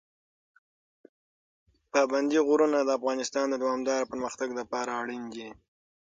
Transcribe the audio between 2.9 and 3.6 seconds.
افغانستان د